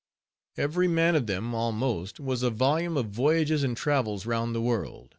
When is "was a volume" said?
2.19-2.97